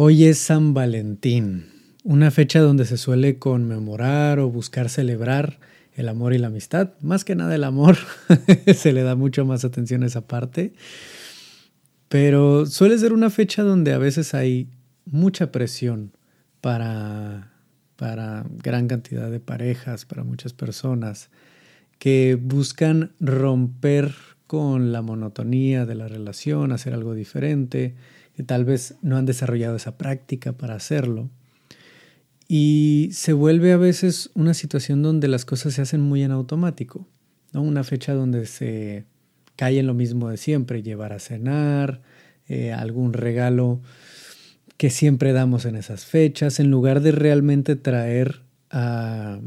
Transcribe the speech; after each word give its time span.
Hoy 0.00 0.26
es 0.26 0.38
San 0.38 0.74
Valentín, 0.74 1.72
una 2.04 2.30
fecha 2.30 2.60
donde 2.60 2.84
se 2.84 2.96
suele 2.96 3.40
conmemorar 3.40 4.38
o 4.38 4.48
buscar 4.48 4.90
celebrar 4.90 5.58
el 5.96 6.08
amor 6.08 6.34
y 6.34 6.38
la 6.38 6.46
amistad. 6.46 6.90
Más 7.00 7.24
que 7.24 7.34
nada 7.34 7.52
el 7.56 7.64
amor, 7.64 7.96
se 8.76 8.92
le 8.92 9.02
da 9.02 9.16
mucho 9.16 9.44
más 9.44 9.64
atención 9.64 10.04
a 10.04 10.06
esa 10.06 10.20
parte. 10.20 10.72
Pero 12.08 12.64
suele 12.66 12.96
ser 12.96 13.12
una 13.12 13.28
fecha 13.28 13.64
donde 13.64 13.92
a 13.92 13.98
veces 13.98 14.34
hay 14.34 14.68
mucha 15.04 15.50
presión 15.50 16.12
para, 16.60 17.50
para 17.96 18.46
gran 18.62 18.86
cantidad 18.86 19.28
de 19.28 19.40
parejas, 19.40 20.04
para 20.04 20.22
muchas 20.22 20.52
personas 20.52 21.28
que 21.98 22.38
buscan 22.40 23.10
romper 23.18 24.14
con 24.46 24.92
la 24.92 25.02
monotonía 25.02 25.86
de 25.86 25.96
la 25.96 26.06
relación, 26.06 26.70
hacer 26.70 26.94
algo 26.94 27.14
diferente 27.14 27.96
que 28.38 28.44
tal 28.44 28.64
vez 28.64 28.94
no 29.02 29.16
han 29.16 29.26
desarrollado 29.26 29.74
esa 29.74 29.98
práctica 29.98 30.52
para 30.52 30.76
hacerlo. 30.76 31.28
Y 32.46 33.08
se 33.10 33.32
vuelve 33.32 33.72
a 33.72 33.76
veces 33.76 34.30
una 34.34 34.54
situación 34.54 35.02
donde 35.02 35.26
las 35.26 35.44
cosas 35.44 35.74
se 35.74 35.82
hacen 35.82 36.00
muy 36.00 36.22
en 36.22 36.30
automático, 36.30 37.04
¿no? 37.52 37.62
Una 37.62 37.82
fecha 37.82 38.14
donde 38.14 38.46
se 38.46 39.06
cae 39.56 39.80
en 39.80 39.88
lo 39.88 39.94
mismo 39.94 40.28
de 40.28 40.36
siempre, 40.36 40.84
llevar 40.84 41.12
a 41.12 41.18
cenar, 41.18 42.00
eh, 42.46 42.72
algún 42.72 43.12
regalo 43.12 43.80
que 44.76 44.90
siempre 44.90 45.32
damos 45.32 45.64
en 45.64 45.74
esas 45.74 46.04
fechas, 46.04 46.60
en 46.60 46.70
lugar 46.70 47.00
de 47.00 47.10
realmente 47.10 47.74
traer 47.74 48.42
a, 48.70 49.40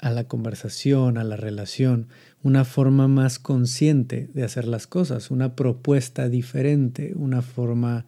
a 0.00 0.10
la 0.10 0.24
conversación, 0.24 1.18
a 1.18 1.24
la 1.24 1.36
relación, 1.36 2.08
una 2.42 2.64
forma 2.64 3.08
más 3.08 3.38
consciente 3.38 4.28
de 4.32 4.44
hacer 4.44 4.66
las 4.66 4.86
cosas, 4.86 5.30
una 5.30 5.56
propuesta 5.56 6.28
diferente, 6.28 7.12
una 7.16 7.42
forma 7.42 8.06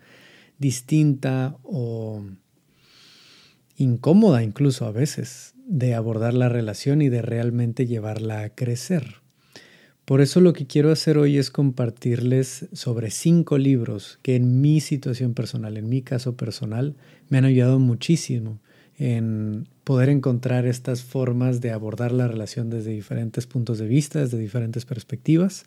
distinta 0.59 1.57
o 1.62 2.25
incómoda 3.77 4.43
incluso 4.43 4.84
a 4.84 4.93
veces 4.93 5.55
de 5.67 5.95
abordar 5.95 6.34
la 6.34 6.48
relación 6.48 7.03
y 7.03 7.09
de 7.09 7.23
realmente 7.23 7.87
llevarla 7.87 8.42
a 8.42 8.51
crecer. 8.51 9.20
Por 10.05 10.20
eso 10.20 10.41
lo 10.41 10.53
que 10.53 10.67
quiero 10.67 10.91
hacer 10.91 11.19
hoy 11.19 11.39
es 11.39 11.51
compartirles 11.51 12.69
sobre 12.73 13.11
cinco 13.11 13.59
libros 13.59 14.19
que 14.23 14.34
en 14.34 14.61
mi 14.61 14.81
situación 14.81 15.34
personal, 15.34 15.77
en 15.77 15.89
mi 15.89 16.03
caso 16.03 16.36
personal, 16.36 16.97
me 17.29 17.39
han 17.39 17.45
ayudado 17.45 17.79
muchísimo 17.79 18.61
en 19.01 19.67
poder 19.83 20.11
encontrar 20.11 20.67
estas 20.67 21.03
formas 21.03 21.62
de 21.62 21.70
abordar 21.70 22.12
la 22.12 22.29
relación 22.29 22.69
desde 22.69 22.91
diferentes 22.91 23.47
puntos 23.47 23.79
de 23.79 23.87
vista, 23.87 24.20
desde 24.20 24.37
diferentes 24.37 24.84
perspectivas, 24.84 25.65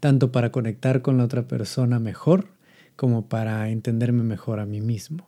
tanto 0.00 0.30
para 0.30 0.52
conectar 0.52 1.00
con 1.00 1.16
la 1.16 1.24
otra 1.24 1.48
persona 1.48 1.98
mejor 1.98 2.48
como 2.94 3.26
para 3.26 3.70
entenderme 3.70 4.22
mejor 4.22 4.60
a 4.60 4.66
mí 4.66 4.82
mismo. 4.82 5.26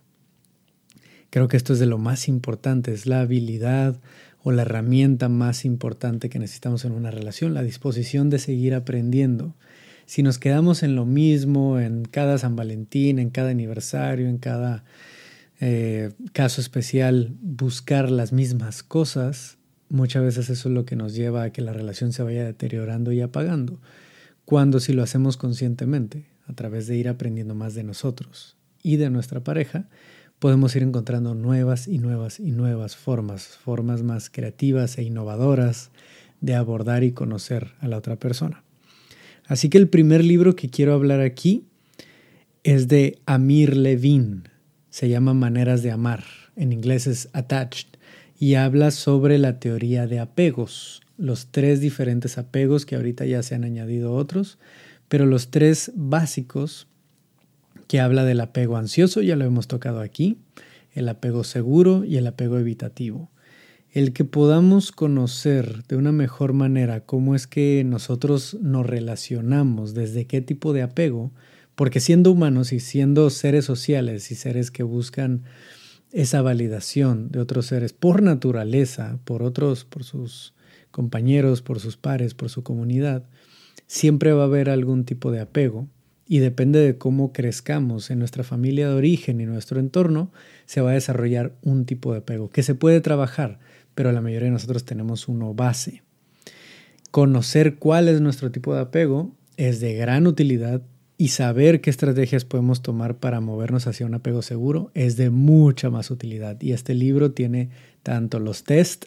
Creo 1.30 1.48
que 1.48 1.56
esto 1.56 1.72
es 1.72 1.78
de 1.78 1.86
lo 1.86 1.96
más 1.96 2.28
importante, 2.28 2.92
es 2.92 3.06
la 3.06 3.20
habilidad 3.20 3.98
o 4.42 4.52
la 4.52 4.62
herramienta 4.62 5.30
más 5.30 5.64
importante 5.64 6.28
que 6.28 6.38
necesitamos 6.38 6.84
en 6.84 6.92
una 6.92 7.10
relación, 7.10 7.54
la 7.54 7.62
disposición 7.62 8.28
de 8.28 8.38
seguir 8.38 8.74
aprendiendo. 8.74 9.54
Si 10.04 10.22
nos 10.22 10.38
quedamos 10.38 10.82
en 10.82 10.94
lo 10.94 11.06
mismo, 11.06 11.80
en 11.80 12.04
cada 12.04 12.36
San 12.36 12.54
Valentín, 12.54 13.18
en 13.18 13.30
cada 13.30 13.48
aniversario, 13.48 14.28
en 14.28 14.36
cada 14.36 14.84
eh, 15.60 16.12
caso 16.32 16.60
especial 16.60 17.34
buscar 17.40 18.10
las 18.10 18.32
mismas 18.32 18.82
cosas, 18.82 19.58
muchas 19.88 20.22
veces 20.22 20.50
eso 20.50 20.68
es 20.68 20.74
lo 20.74 20.84
que 20.84 20.96
nos 20.96 21.14
lleva 21.14 21.44
a 21.44 21.50
que 21.50 21.62
la 21.62 21.72
relación 21.72 22.12
se 22.12 22.22
vaya 22.22 22.44
deteriorando 22.44 23.12
y 23.12 23.20
apagando. 23.20 23.80
Cuando 24.44 24.80
si 24.80 24.92
lo 24.92 25.02
hacemos 25.02 25.36
conscientemente, 25.36 26.26
a 26.46 26.52
través 26.52 26.86
de 26.86 26.96
ir 26.96 27.08
aprendiendo 27.08 27.54
más 27.54 27.74
de 27.74 27.82
nosotros 27.82 28.56
y 28.82 28.96
de 28.96 29.10
nuestra 29.10 29.40
pareja, 29.40 29.88
podemos 30.38 30.76
ir 30.76 30.82
encontrando 30.82 31.34
nuevas 31.34 31.88
y 31.88 31.98
nuevas 31.98 32.38
y 32.38 32.52
nuevas 32.52 32.96
formas, 32.96 33.46
formas 33.46 34.02
más 34.02 34.30
creativas 34.30 34.98
e 34.98 35.02
innovadoras 35.02 35.90
de 36.40 36.54
abordar 36.54 37.02
y 37.02 37.12
conocer 37.12 37.72
a 37.80 37.88
la 37.88 37.96
otra 37.96 38.16
persona. 38.16 38.62
Así 39.46 39.68
que 39.68 39.78
el 39.78 39.88
primer 39.88 40.24
libro 40.24 40.56
que 40.56 40.68
quiero 40.68 40.92
hablar 40.92 41.20
aquí 41.20 41.64
es 42.62 42.88
de 42.88 43.18
Amir 43.26 43.76
Levin, 43.76 44.48
se 44.96 45.10
llama 45.10 45.34
Maneras 45.34 45.82
de 45.82 45.90
Amar, 45.90 46.24
en 46.56 46.72
inglés 46.72 47.06
es 47.06 47.28
Attached, 47.34 47.98
y 48.40 48.54
habla 48.54 48.90
sobre 48.90 49.36
la 49.36 49.60
teoría 49.60 50.06
de 50.06 50.20
apegos, 50.20 51.02
los 51.18 51.48
tres 51.48 51.82
diferentes 51.82 52.38
apegos 52.38 52.86
que 52.86 52.96
ahorita 52.96 53.26
ya 53.26 53.42
se 53.42 53.54
han 53.54 53.64
añadido 53.64 54.14
otros, 54.14 54.56
pero 55.08 55.26
los 55.26 55.50
tres 55.50 55.92
básicos 55.94 56.88
que 57.88 58.00
habla 58.00 58.24
del 58.24 58.40
apego 58.40 58.78
ansioso, 58.78 59.20
ya 59.20 59.36
lo 59.36 59.44
hemos 59.44 59.68
tocado 59.68 60.00
aquí, 60.00 60.38
el 60.94 61.10
apego 61.10 61.44
seguro 61.44 62.06
y 62.06 62.16
el 62.16 62.26
apego 62.26 62.56
evitativo. 62.56 63.28
El 63.92 64.14
que 64.14 64.24
podamos 64.24 64.92
conocer 64.92 65.84
de 65.88 65.96
una 65.96 66.12
mejor 66.12 66.54
manera 66.54 67.00
cómo 67.00 67.34
es 67.34 67.46
que 67.46 67.84
nosotros 67.84 68.56
nos 68.62 68.86
relacionamos, 68.86 69.92
desde 69.92 70.24
qué 70.26 70.40
tipo 70.40 70.72
de 70.72 70.80
apego, 70.80 71.32
porque 71.76 72.00
siendo 72.00 72.32
humanos 72.32 72.72
y 72.72 72.80
siendo 72.80 73.30
seres 73.30 73.64
sociales 73.64 74.32
y 74.32 74.34
seres 74.34 74.70
que 74.72 74.82
buscan 74.82 75.44
esa 76.10 76.42
validación 76.42 77.30
de 77.30 77.38
otros 77.38 77.66
seres 77.66 77.92
por 77.92 78.22
naturaleza, 78.22 79.20
por 79.24 79.42
otros, 79.42 79.84
por 79.84 80.02
sus 80.02 80.54
compañeros, 80.90 81.60
por 81.60 81.78
sus 81.78 81.98
pares, 81.98 82.34
por 82.34 82.48
su 82.48 82.62
comunidad, 82.62 83.28
siempre 83.86 84.32
va 84.32 84.42
a 84.42 84.46
haber 84.46 84.70
algún 84.70 85.04
tipo 85.04 85.30
de 85.30 85.40
apego 85.40 85.86
y 86.26 86.38
depende 86.38 86.80
de 86.80 86.96
cómo 86.96 87.32
crezcamos 87.32 88.10
en 88.10 88.18
nuestra 88.18 88.42
familia 88.42 88.88
de 88.88 88.94
origen 88.94 89.40
y 89.40 89.46
nuestro 89.46 89.78
entorno, 89.78 90.32
se 90.64 90.80
va 90.80 90.90
a 90.90 90.94
desarrollar 90.94 91.54
un 91.62 91.84
tipo 91.84 92.12
de 92.12 92.18
apego 92.18 92.48
que 92.48 92.62
se 92.62 92.74
puede 92.74 93.00
trabajar, 93.00 93.60
pero 93.94 94.10
la 94.10 94.22
mayoría 94.22 94.46
de 94.46 94.52
nosotros 94.52 94.84
tenemos 94.84 95.28
uno 95.28 95.54
base. 95.54 96.02
Conocer 97.10 97.76
cuál 97.76 98.08
es 98.08 98.20
nuestro 98.20 98.50
tipo 98.50 98.74
de 98.74 98.80
apego 98.80 99.36
es 99.56 99.80
de 99.80 99.94
gran 99.94 100.26
utilidad 100.26 100.82
y 101.18 101.28
saber 101.28 101.80
qué 101.80 101.90
estrategias 101.90 102.44
podemos 102.44 102.82
tomar 102.82 103.18
para 103.18 103.40
movernos 103.40 103.86
hacia 103.86 104.06
un 104.06 104.14
apego 104.14 104.42
seguro 104.42 104.90
es 104.94 105.16
de 105.16 105.30
mucha 105.30 105.88
más 105.88 106.10
utilidad. 106.10 106.60
Y 106.60 106.72
este 106.72 106.94
libro 106.94 107.32
tiene 107.32 107.70
tanto 108.02 108.38
los 108.38 108.64
test, 108.64 109.06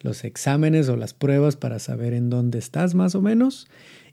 los 0.00 0.24
exámenes 0.24 0.88
o 0.88 0.96
las 0.96 1.14
pruebas 1.14 1.56
para 1.56 1.78
saber 1.78 2.12
en 2.12 2.28
dónde 2.28 2.58
estás 2.58 2.94
más 2.94 3.14
o 3.14 3.22
menos 3.22 3.68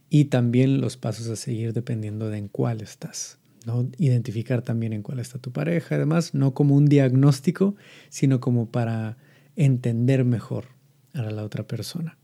y 0.09 0.26
también 0.26 0.80
los 0.80 0.96
pasos 0.96 1.28
a 1.28 1.36
seguir 1.36 1.74
dependiendo 1.74 2.30
de 2.30 2.38
en 2.38 2.48
cuál 2.48 2.81
estás. 2.81 3.40
¿no? 3.66 3.90
Identificar 3.98 4.62
también 4.62 4.94
en 4.94 5.02
cuál 5.02 5.20
está 5.20 5.40
tu 5.40 5.52
pareja, 5.52 5.96
además, 5.96 6.34
no 6.34 6.54
como 6.54 6.75
un 6.75 6.86
diagnóstico, 6.86 7.75
sino 8.10 8.40
como 8.40 8.70
para 8.70 9.18
entender 9.56 10.24
mejor 10.24 10.66
a 11.14 11.24
la 11.24 11.44
otra 11.44 11.68
persona. 11.68 12.18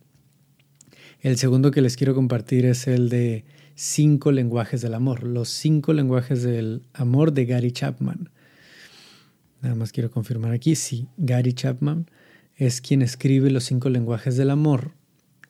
El 1.21 1.37
segundo 1.37 1.71
que 1.71 1.81
les 1.81 1.97
quiero 1.97 2.15
compartir 2.15 2.65
es 2.65 2.87
el 2.87 3.09
de 3.09 3.43
cinco 3.75 4.31
lenguajes 4.31 4.79
del 4.79 4.93
amor, 4.93 5.23
los 5.23 5.49
cinco 5.49 5.91
lenguajes 5.91 6.43
del 6.43 6.83
amor 6.93 7.33
de 7.33 7.45
Gary 7.45 7.73
Chapman. 7.73 8.29
Nada 9.61 9.75
más 9.75 9.91
quiero 9.91 10.11
confirmar 10.11 10.53
aquí, 10.53 10.75
sí, 10.75 11.09
Gary 11.17 11.51
Chapman 11.51 12.09
es 12.55 12.79
quien 12.79 13.01
escribe 13.01 13.51
los 13.51 13.65
cinco 13.65 13.89
lenguajes 13.89 14.37
del 14.37 14.49
amor, 14.49 14.93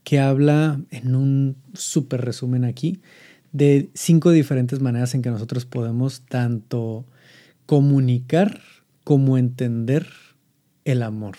que 0.03 0.19
habla 0.19 0.81
en 0.89 1.15
un 1.15 1.57
súper 1.75 2.21
resumen 2.21 2.65
aquí 2.65 3.01
de 3.51 3.91
cinco 3.93 4.31
diferentes 4.31 4.79
maneras 4.79 5.13
en 5.13 5.21
que 5.21 5.29
nosotros 5.29 5.65
podemos 5.65 6.21
tanto 6.21 7.05
comunicar 7.67 8.59
como 9.03 9.37
entender 9.37 10.07
el 10.83 11.03
amor. 11.03 11.35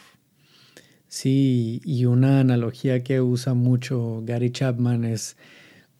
Sí, 1.10 1.82
y 1.84 2.04
una 2.04 2.38
analogía 2.38 3.02
que 3.02 3.20
usa 3.20 3.54
mucho 3.54 4.22
Gary 4.24 4.52
Chapman 4.52 5.04
es 5.04 5.36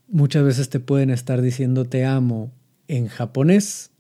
muchas 0.06 0.44
veces 0.44 0.71
te 0.71 0.78
pueden 0.78 1.10
estar 1.10 1.43
diciendo 1.43 1.84
te 1.84 2.04
amo 2.04 2.53
en 2.87 3.09
japonés, 3.09 3.91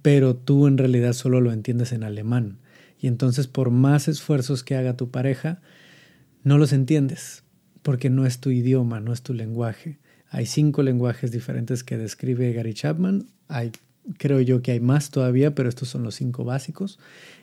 pero 0.00 0.36
tú 0.36 0.68
en 0.68 0.78
realidad 0.78 1.12
solo 1.12 1.40
lo 1.40 1.52
entiendes 1.52 1.90
en 1.90 2.04
alemán. 2.04 2.60
Y 3.00 3.08
entonces 3.08 3.48
por 3.48 3.70
más 3.70 4.06
esfuerzos 4.06 4.62
que 4.62 4.76
haga 4.76 4.96
tu 4.96 5.10
pareja, 5.10 5.60
no 6.44 6.56
los 6.56 6.72
entiendes, 6.72 7.42
porque 7.82 8.08
no 8.08 8.24
es 8.24 8.38
tu 8.38 8.50
idioma, 8.50 9.00
no 9.00 9.12
es 9.12 9.22
tu 9.22 9.34
lenguaje. 9.34 9.98
Hay 10.28 10.46
cinco 10.46 10.84
lenguajes 10.84 11.32
diferentes 11.32 11.82
que 11.82 11.98
describe 11.98 12.52
Gary 12.52 12.74
Chapman. 12.74 13.26
Hay 13.48 13.72
creo 14.18 14.40
yo 14.40 14.62
que 14.62 14.72
hay 14.72 14.80
más 14.80 15.10
todavía, 15.10 15.54
pero 15.54 15.68
estos 15.68 15.88
son 15.88 16.02
los 16.02 16.14
cinco 16.14 16.44
básicos. 16.44 16.98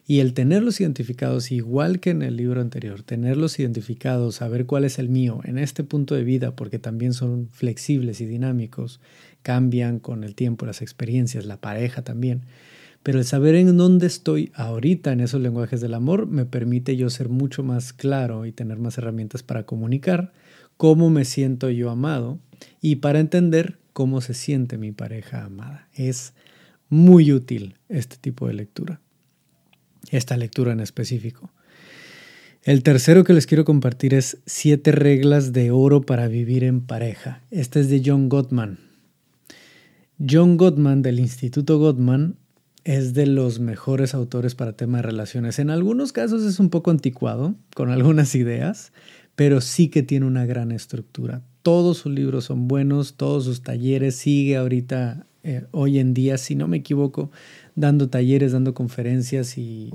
Y 0.07 0.19
el 0.19 0.33
tenerlos 0.33 0.81
identificados, 0.81 1.51
igual 1.51 1.99
que 1.99 2.09
en 2.09 2.21
el 2.21 2.35
libro 2.35 2.59
anterior, 2.59 3.03
tenerlos 3.03 3.59
identificados, 3.59 4.35
saber 4.35 4.65
cuál 4.65 4.83
es 4.83 4.99
el 4.99 5.09
mío 5.09 5.41
en 5.43 5.57
este 5.57 5.83
punto 5.83 6.15
de 6.15 6.23
vida, 6.23 6.55
porque 6.55 6.79
también 6.79 7.13
son 7.13 7.47
flexibles 7.51 8.19
y 8.19 8.25
dinámicos, 8.25 8.99
cambian 9.43 9.99
con 9.99 10.23
el 10.23 10.35
tiempo, 10.35 10.65
las 10.65 10.81
experiencias, 10.81 11.45
la 11.45 11.57
pareja 11.57 12.03
también. 12.03 12.41
Pero 13.03 13.19
el 13.19 13.25
saber 13.25 13.55
en 13.55 13.77
dónde 13.77 14.05
estoy 14.05 14.51
ahorita 14.53 15.11
en 15.11 15.21
esos 15.21 15.41
lenguajes 15.41 15.81
del 15.81 15.95
amor 15.95 16.27
me 16.27 16.45
permite 16.45 16.95
yo 16.95 17.09
ser 17.09 17.29
mucho 17.29 17.63
más 17.63 17.93
claro 17.93 18.45
y 18.45 18.51
tener 18.51 18.77
más 18.77 18.97
herramientas 18.97 19.41
para 19.41 19.65
comunicar 19.65 20.33
cómo 20.77 21.09
me 21.09 21.25
siento 21.25 21.69
yo 21.69 21.89
amado 21.89 22.39
y 22.79 22.97
para 22.97 23.19
entender 23.19 23.77
cómo 23.93 24.21
se 24.21 24.33
siente 24.33 24.77
mi 24.77 24.91
pareja 24.91 25.45
amada. 25.45 25.87
Es 25.93 26.33
muy 26.89 27.31
útil 27.31 27.75
este 27.89 28.17
tipo 28.17 28.47
de 28.47 28.53
lectura. 28.53 28.99
Esta 30.11 30.37
lectura 30.37 30.71
en 30.71 30.79
específico. 30.79 31.51
El 32.63 32.83
tercero 32.83 33.23
que 33.23 33.33
les 33.33 33.47
quiero 33.47 33.65
compartir 33.65 34.13
es 34.13 34.37
Siete 34.45 34.91
reglas 34.91 35.51
de 35.51 35.71
oro 35.71 36.01
para 36.01 36.27
vivir 36.27 36.63
en 36.63 36.81
pareja. 36.81 37.41
Este 37.49 37.79
es 37.79 37.89
de 37.89 38.03
John 38.05 38.29
Gottman. 38.29 38.77
John 40.19 40.57
Gottman 40.57 41.01
del 41.01 41.19
Instituto 41.19 41.79
Gottman 41.79 42.37
es 42.83 43.13
de 43.13 43.25
los 43.25 43.59
mejores 43.59 44.13
autores 44.13 44.53
para 44.53 44.73
tema 44.73 44.99
de 44.99 45.03
relaciones. 45.03 45.57
En 45.57 45.71
algunos 45.71 46.11
casos 46.11 46.43
es 46.43 46.59
un 46.59 46.69
poco 46.69 46.91
anticuado, 46.91 47.55
con 47.75 47.89
algunas 47.89 48.35
ideas, 48.35 48.91
pero 49.35 49.61
sí 49.61 49.89
que 49.89 50.03
tiene 50.03 50.25
una 50.25 50.45
gran 50.45 50.71
estructura. 50.71 51.41
Todos 51.63 51.99
sus 51.99 52.11
libros 52.11 52.45
son 52.45 52.67
buenos, 52.67 53.15
todos 53.15 53.45
sus 53.45 53.61
talleres, 53.61 54.15
sigue 54.15 54.57
ahorita, 54.57 55.25
eh, 55.43 55.65
hoy 55.71 55.99
en 55.99 56.13
día, 56.13 56.37
si 56.37 56.55
no 56.55 56.67
me 56.67 56.77
equivoco, 56.77 57.31
dando 57.75 58.09
talleres, 58.09 58.51
dando 58.51 58.73
conferencias 58.73 59.57
y, 59.57 59.93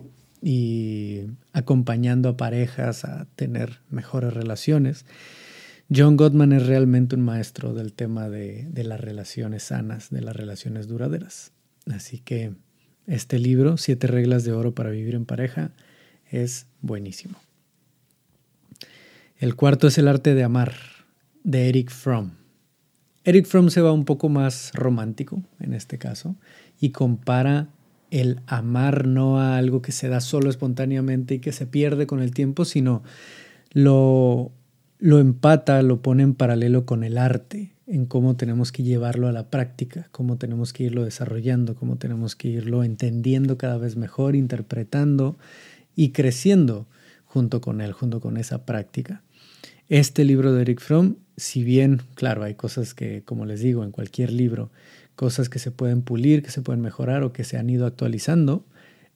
acompañando 1.53 2.29
a 2.29 2.37
parejas 2.37 3.05
a 3.05 3.27
tener 3.35 3.81
mejores 3.91 4.33
relaciones. 4.33 5.05
John 5.95 6.17
Gottman 6.17 6.53
es 6.53 6.67
realmente 6.67 7.17
un 7.17 7.23
maestro 7.23 7.75
del 7.75 7.93
tema 7.93 8.29
de, 8.29 8.65
de, 8.71 8.85
las 8.85 9.01
relaciones 9.01 9.65
sanas, 9.65 10.11
de 10.11 10.21
las 10.21 10.37
relaciones 10.37 10.87
duraderas. 10.87 11.53
Así 11.87 12.19
que 12.19 12.53
este 13.07 13.39
libro, 13.39 13.77
Siete 13.77 14.07
reglas 14.07 14.45
de 14.45 14.53
oro 14.53 14.75
para 14.75 14.91
vivir 14.91 15.15
en 15.15 15.25
pareja, 15.25 15.73
es 16.31 16.67
buenísimo. 16.81 17.39
El 19.39 19.55
cuarto 19.55 19.87
es 19.87 19.99
El 19.99 20.09
arte 20.09 20.35
de 20.35 20.45
amar, 20.45 20.75
de 21.45 21.69
Eric 21.69 21.91
Fromm. 21.91 22.33
Eric 23.27 23.47
Fromm 23.47 23.71
se 23.71 23.81
va 23.81 23.91
un 23.91 24.05
poco 24.05 24.29
más 24.29 24.71
romántico 24.73 25.43
en 25.59 25.75
este 25.75 25.99
caso 25.99 26.37
y 26.81 26.91
compara 26.91 27.67
el 28.13 28.39
amar 28.47 29.09
no 29.09 29.41
a 29.41 29.57
algo 29.57 29.83
que 29.83 29.91
se 29.91 30.09
da 30.09 30.21
solo 30.21 30.49
espontáneamente 30.49 31.35
y 31.35 31.39
que 31.41 31.51
se 31.51 31.67
pierde 31.67 32.07
con 32.07 32.23
el 32.23 32.31
tiempo, 32.31 32.65
sino 32.65 33.03
lo, 33.73 34.53
lo 35.01 35.19
empata, 35.19 35.83
lo 35.83 36.03
pone 36.03 36.23
en 36.23 36.35
paralelo 36.35 36.87
con 36.87 37.03
el 37.03 37.19
arte, 37.19 37.73
en 37.89 38.07
cómo 38.07 38.37
tenemos 38.37 38.71
que 38.71 38.85
llevarlo 38.85 39.27
a 39.27 39.33
la 39.33 39.51
práctica, 39.51 40.07
cómo 40.13 40.37
tenemos 40.37 40.73
que 40.73 40.85
irlo 40.85 41.05
desarrollando, 41.05 41.75
cómo 41.75 41.97
tenemos 41.97 42.37
que 42.37 42.47
irlo 42.47 42.85
entendiendo 42.85 43.59
cada 43.59 43.77
vez 43.77 43.97
mejor, 43.97 44.37
interpretando 44.37 45.37
y 45.97 46.11
creciendo 46.11 46.87
junto 47.25 47.61
con 47.61 47.81
él, 47.81 47.91
junto 47.91 48.21
con 48.21 48.37
esa 48.37 48.65
práctica. 48.65 49.25
Este 49.89 50.25
libro 50.25 50.53
de 50.53 50.63
Eric 50.63 50.81
Fromm, 50.81 51.17
si 51.37 51.65
bien, 51.65 52.03
claro, 52.15 52.43
hay 52.43 52.55
cosas 52.55 52.95
que, 52.95 53.23
como 53.23 53.45
les 53.45 53.61
digo, 53.61 53.85
en 53.85 53.91
cualquier 53.91 54.33
libro, 54.33 54.71
cosas 55.15 55.49
que 55.49 55.59
se 55.59 55.71
pueden 55.71 56.03
pulir, 56.03 56.43
que 56.43 56.51
se 56.51 56.63
pueden 56.63 56.81
mejorar 56.81 57.23
o 57.23 57.33
que 57.33 57.45
se 57.45 57.59
han 57.59 57.69
ido 57.69 57.87
actualizando, 57.87 58.65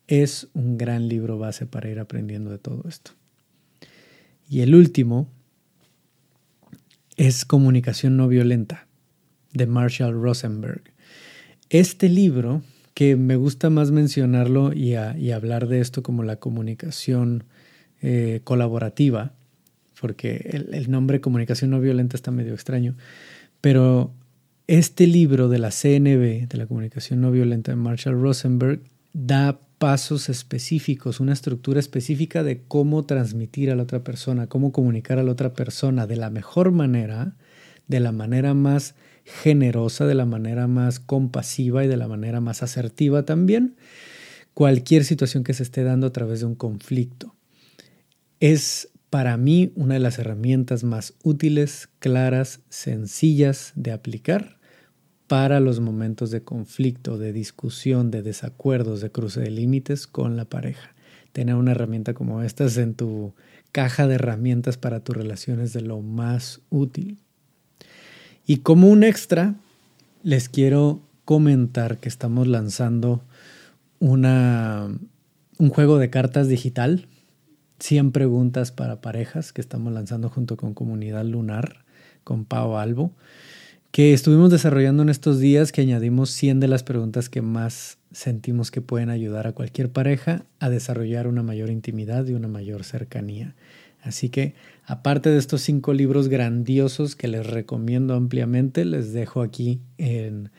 es 0.07 0.49
un 0.55 0.77
gran 0.77 1.09
libro 1.09 1.39
base 1.39 1.67
para 1.67 1.89
ir 1.89 2.01
aprendiendo 2.01 2.51
de 2.51 2.59
todo 2.59 2.85
esto. 2.89 3.13
Y 4.49 4.61
el 4.61 4.75
último 4.75 5.29
es 7.17 7.45
Comunicación 7.45 8.17
no 8.17 8.29
violenta, 8.29 8.87
de 9.53 9.67
Marshall 9.67 10.21
Rosenberg. 10.21 10.83
Este 11.69 12.09
libro, 12.09 12.63
que 12.95 13.17
me 13.17 13.37
gusta 13.37 13.71
más 13.71 13.93
mencionarlo 13.93 14.73
y, 14.73 14.95
hablar 14.95 15.69
de 15.69 15.81
esto 15.81 16.03
como 16.03 16.23
la 16.25 16.37
comunicación 16.37 17.45
eh, 18.03 18.41
colaborativa, 18.45 19.35
porque 20.01 20.65
el, 20.73 20.91
nombre 20.91 21.21
comunicación 21.21 21.71
no 21.71 21.81
violenta 21.81 22.17
está 22.17 22.31
medio 22.31 22.55
extraño, 22.55 22.97
pero 23.61 24.15
este 24.67 25.07
libro 25.07 25.49
de 25.49 25.59
la 25.59 25.71
CNB, 25.71 26.49
de 26.49 26.57
la 26.57 26.67
comunicación 26.67 27.21
no 27.21 27.31
violenta 27.31 27.73
de 27.73 27.77
Marshall 27.77 28.21
Rosenberg, 28.21 28.81
da 29.13 29.61
pasos 29.79 30.29
específicos, 30.29 31.21
una 31.21 31.33
estructura 31.33 31.81
específica 31.81 32.43
de 32.43 32.63
cómo 32.67 33.05
transmitir 33.05 33.71
a 33.71 33.77
la 33.77 33.83
otra 33.83 34.03
persona, 34.03 34.47
cómo 34.47 34.73
comunicar 34.73 35.19
a 35.19 35.23
la 35.23 35.33
otra 35.33 35.53
persona 35.53 36.07
de 36.07 36.17
la 36.17 36.31
mejor 36.31 36.71
manera, 36.71 37.35
de 37.87 38.01
la 38.01 38.13
manera 38.13 38.55
más 38.55 38.95
generosa, 39.25 40.07
de 40.07 40.15
la 40.15 40.25
manera 40.25 40.67
más 40.67 40.99
compasiva 40.99 41.85
y 41.85 41.89
de 41.89 41.97
la 41.97 42.09
manera 42.09 42.41
más 42.41 42.63
asertiva 42.63 43.25
también, 43.25 43.77
cualquier 44.55 45.05
situación 45.05 45.45
que 45.45 45.55
se 45.55 45.63
esté 45.63 45.83
dando 45.83 46.07
a 46.07 46.13
través 46.13 46.41
de 46.41 46.47
un 46.47 46.55
conflicto. 46.55 47.35
Es 48.39 48.89
para 49.11 49.37
mí 49.37 49.73
una 49.75 49.95
de 49.95 50.01
las 50.01 50.19
herramientas 50.21 50.85
más 50.85 51.15
útiles, 51.25 51.89
claras, 51.99 52.61
sencillas 52.69 53.73
de 53.75 53.91
aplicar 53.91 54.59
para 55.27 55.61
los 55.61 55.81
momentos 55.81 56.31
de 56.31 56.43
conflicto, 56.43 57.19
de 57.19 57.33
discusión, 57.33 58.11
de 58.11 58.23
desacuerdos, 58.23 59.01
de 59.01 59.11
cruce 59.11 59.41
de 59.41 59.51
límites 59.51 60.07
con 60.07 60.37
la 60.37 60.45
pareja. 60.45 60.95
Tener 61.33 61.57
una 61.57 61.73
herramienta 61.73 62.15
como 62.15 62.43
esta 62.43 62.65
es 62.65 62.77
en 62.77 62.95
tu 62.95 63.35
caja 63.73 64.07
de 64.07 64.15
herramientas 64.15 64.77
para 64.77 65.01
tu 65.01 65.13
relación 65.13 65.61
es 65.61 65.73
de 65.73 65.83
lo 65.83 66.01
más 66.01 66.61
útil. 66.71 67.19
Y 68.47 68.59
como 68.59 68.89
un 68.89 69.05
extra, 69.05 69.55
les 70.23 70.49
quiero 70.49 71.01
comentar 71.25 71.99
que 71.99 72.09
estamos 72.09 72.49
lanzando 72.49 73.23
una, 74.01 74.89
un 75.59 75.69
juego 75.69 75.99
de 75.99 76.11
cartas 76.11 76.49
digital 76.49 77.07
100 77.81 78.13
preguntas 78.13 78.71
para 78.71 79.01
parejas 79.01 79.53
que 79.53 79.61
estamos 79.61 79.93
lanzando 79.93 80.29
junto 80.29 80.57
con 80.57 80.75
Comunidad 80.75 81.25
Lunar, 81.25 81.85
con 82.25 82.45
Pau 82.45 82.77
Albo, 82.77 83.13
que 83.91 84.13
estuvimos 84.13 84.51
desarrollando 84.51 85.03
en 85.03 85.09
estos 85.09 85.41
días, 85.41 85.73
que 85.73 85.81
añadimos 85.81 86.31
100 86.31 86.61
de 86.61 86.69
las 86.69 86.85
preguntas 86.85 87.29
que 87.29 87.43
más 87.43 87.99
sentimos 88.13 88.71
que 88.71 88.81
pueden 88.81 89.11
ayudar 89.11 89.47
a 89.47 89.53
cualquier 89.53 89.91
pareja 89.91 90.45
a 90.61 90.69
desarrollar 90.71 91.27
una 91.27 91.43
mayor 91.43 91.71
intimidad 91.71 92.27
y 92.27 92.35
una 92.35 92.49
mayor 92.49 92.85
cercanía. 92.85 93.57
Así 94.03 94.29
que, 94.29 94.55
aparte 94.85 95.31
de 95.31 95.39
estos 95.39 95.61
cinco 95.63 95.93
libros 95.93 96.29
grandiosos 96.29 97.17
que 97.17 97.29
les 97.29 97.47
recomiendo 97.47 98.15
ampliamente, 98.15 98.85
les 98.85 99.13
dejo 99.13 99.43
aquí 99.43 99.81
en 99.99 100.51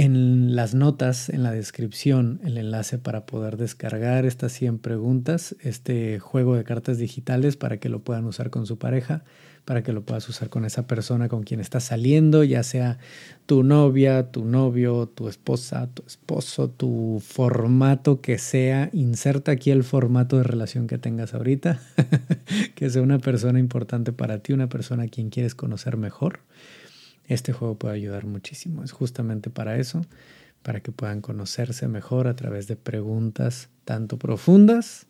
en 0.00 0.56
las 0.56 0.74
notas, 0.74 1.28
en 1.28 1.42
la 1.42 1.52
descripción, 1.52 2.40
el 2.42 2.56
enlace 2.56 2.96
para 2.96 3.26
poder 3.26 3.58
descargar 3.58 4.24
estas 4.24 4.50
100 4.52 4.78
preguntas, 4.78 5.54
este 5.60 6.18
juego 6.18 6.56
de 6.56 6.64
cartas 6.64 6.96
digitales 6.96 7.58
para 7.58 7.76
que 7.76 7.90
lo 7.90 8.02
puedan 8.02 8.24
usar 8.24 8.48
con 8.48 8.64
su 8.64 8.78
pareja, 8.78 9.24
para 9.66 9.82
que 9.82 9.92
lo 9.92 10.02
puedas 10.02 10.26
usar 10.26 10.48
con 10.48 10.64
esa 10.64 10.86
persona 10.86 11.28
con 11.28 11.42
quien 11.42 11.60
estás 11.60 11.84
saliendo, 11.84 12.44
ya 12.44 12.62
sea 12.62 12.96
tu 13.44 13.62
novia, 13.62 14.30
tu 14.30 14.46
novio, 14.46 15.06
tu 15.06 15.28
esposa, 15.28 15.90
tu 15.92 16.02
esposo, 16.06 16.70
tu 16.70 17.22
formato 17.22 18.22
que 18.22 18.38
sea. 18.38 18.88
Inserta 18.94 19.52
aquí 19.52 19.70
el 19.70 19.84
formato 19.84 20.38
de 20.38 20.44
relación 20.44 20.86
que 20.86 20.96
tengas 20.96 21.34
ahorita, 21.34 21.78
que 22.74 22.88
sea 22.88 23.02
una 23.02 23.18
persona 23.18 23.58
importante 23.58 24.12
para 24.12 24.38
ti, 24.38 24.54
una 24.54 24.70
persona 24.70 25.02
a 25.02 25.08
quien 25.08 25.28
quieres 25.28 25.54
conocer 25.54 25.98
mejor 25.98 26.40
este 27.34 27.52
juego 27.52 27.76
puede 27.76 27.94
ayudar 27.94 28.26
muchísimo. 28.26 28.82
Es 28.82 28.92
justamente 28.92 29.50
para 29.50 29.78
eso, 29.78 30.02
para 30.62 30.80
que 30.80 30.92
puedan 30.92 31.20
conocerse 31.20 31.88
mejor 31.88 32.26
a 32.26 32.36
través 32.36 32.66
de 32.66 32.76
preguntas 32.76 33.68
tanto 33.84 34.18
profundas 34.18 35.06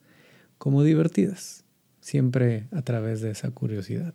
como 0.58 0.82
divertidas, 0.82 1.64
siempre 2.00 2.66
a 2.72 2.82
través 2.82 3.20
de 3.20 3.30
esa 3.30 3.50
curiosidad. 3.50 4.14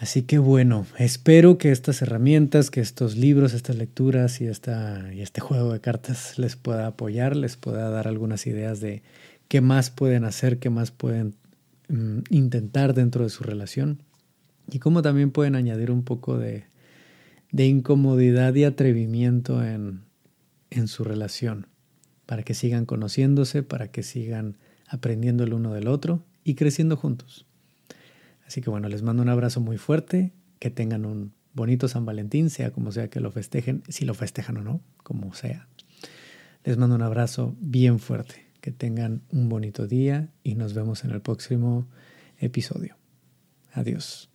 Así 0.00 0.22
que 0.22 0.38
bueno, 0.38 0.86
espero 0.98 1.58
que 1.58 1.70
estas 1.70 2.02
herramientas, 2.02 2.70
que 2.70 2.80
estos 2.80 3.16
libros, 3.16 3.54
estas 3.54 3.76
lecturas 3.76 4.40
y, 4.40 4.46
esta, 4.46 5.12
y 5.12 5.20
este 5.20 5.40
juego 5.40 5.72
de 5.72 5.80
cartas 5.80 6.38
les 6.38 6.56
pueda 6.56 6.88
apoyar, 6.88 7.36
les 7.36 7.56
pueda 7.56 7.88
dar 7.90 8.08
algunas 8.08 8.46
ideas 8.46 8.80
de 8.80 9.02
qué 9.46 9.60
más 9.60 9.90
pueden 9.90 10.24
hacer, 10.24 10.58
qué 10.58 10.70
más 10.70 10.90
pueden 10.90 11.34
mm, 11.88 12.20
intentar 12.30 12.94
dentro 12.94 13.22
de 13.22 13.30
su 13.30 13.44
relación 13.44 14.02
y 14.72 14.78
cómo 14.78 15.02
también 15.02 15.30
pueden 15.30 15.54
añadir 15.54 15.90
un 15.90 16.02
poco 16.02 16.38
de, 16.38 16.64
incomodidad 17.52 18.54
y 18.54 18.64
atrevimiento 18.64 19.62
en, 19.64 20.02
en 20.70 20.88
su 20.88 21.04
relación, 21.04 21.66
para 22.26 22.42
que 22.42 22.54
sigan 22.54 22.86
conociéndose, 22.86 23.62
para 23.62 23.88
que 23.88 24.02
sigan 24.02 24.56
aprendiendo 24.88 25.44
el 25.44 25.52
uno 25.52 25.72
del 25.72 25.88
otro 25.88 26.24
y 26.44 26.54
creciendo 26.54 26.96
juntos. 26.96 27.46
Así 28.46 28.60
que 28.62 28.70
bueno, 28.70 28.88
les 28.88 29.02
mando 29.02 29.22
un 29.22 29.28
abrazo 29.28 29.60
muy 29.60 29.78
fuerte, 29.78 30.32
que 30.58 30.70
tengan 30.70 31.04
un 31.04 31.32
bonito 31.54 31.88
San 31.88 32.06
Valentín, 32.06 32.50
sea 32.50 32.70
como 32.70 32.92
sea 32.92 33.08
que 33.08 33.20
lo 33.20 33.30
festejen, 33.30 33.82
si 33.88 34.04
lo 34.04 34.14
festejan 34.14 34.56
o 34.56 34.62
no, 34.62 34.80
como 35.02 35.34
sea. 35.34 35.68
Les 36.64 36.76
mando 36.76 36.94
un 36.94 37.02
abrazo 37.02 37.56
bien 37.60 37.98
fuerte, 37.98 38.46
que 38.60 38.70
tengan 38.70 39.22
un 39.30 39.48
bonito 39.48 39.86
día 39.86 40.28
y 40.42 40.54
nos 40.54 40.74
vemos 40.74 41.04
en 41.04 41.10
el 41.10 41.20
próximo 41.20 41.86
episodio. 42.38 42.96
Adiós. 43.72 44.31